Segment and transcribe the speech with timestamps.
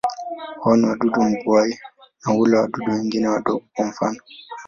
[0.65, 1.79] Wao ni wadudu mbuai
[2.25, 4.19] na hula wadudu wengine wadogo, kwa mfano.